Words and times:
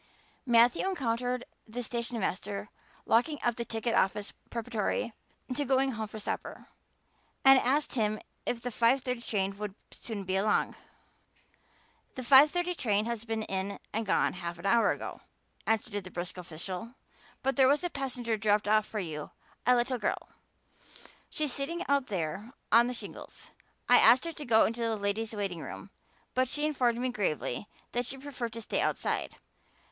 Matthew 0.47 0.89
encountered 0.89 1.45
the 1.67 1.83
stationmaster 1.83 2.69
locking 3.05 3.37
up 3.43 3.55
the 3.55 3.63
ticket 3.65 3.93
office 3.93 4.33
preparatory 4.49 5.13
to 5.55 5.63
going 5.63 5.91
home 5.91 6.07
for 6.07 6.17
supper, 6.17 6.69
and 7.45 7.59
asked 7.59 7.93
him 7.93 8.19
if 8.43 8.61
the 8.63 8.71
five 8.71 9.01
thirty 9.03 9.21
train 9.21 9.55
would 9.59 9.75
soon 9.91 10.23
be 10.23 10.35
along. 10.35 10.75
"The 12.15 12.23
five 12.23 12.49
thirty 12.49 12.73
train 12.73 13.05
has 13.05 13.25
been 13.25 13.43
in 13.43 13.77
and 13.93 14.03
gone 14.03 14.33
half 14.33 14.57
an 14.57 14.65
hour 14.65 14.89
ago," 14.89 15.21
answered 15.67 15.93
that 16.03 16.13
brisk 16.13 16.35
official. 16.35 16.95
"But 17.43 17.55
there 17.55 17.67
was 17.67 17.83
a 17.83 17.89
passenger 17.91 18.37
dropped 18.37 18.67
off 18.67 18.87
for 18.87 18.99
you 18.99 19.29
a 19.67 19.75
little 19.75 19.99
girl. 19.99 20.29
She's 21.29 21.53
sitting 21.53 21.85
out 21.87 22.07
there 22.07 22.53
on 22.71 22.87
the 22.87 22.95
shingles. 22.95 23.51
I 23.87 23.97
asked 23.99 24.25
her 24.25 24.33
to 24.33 24.45
go 24.45 24.65
into 24.65 24.81
the 24.81 24.95
ladies' 24.97 25.33
waiting 25.35 25.59
room, 25.61 25.91
but 26.33 26.47
she 26.47 26.65
informed 26.65 26.97
me 26.97 27.09
gravely 27.09 27.67
that 27.91 28.07
she 28.07 28.17
preferred 28.17 28.53
to 28.53 28.61
stay 28.61 28.81
outside. 28.81 29.35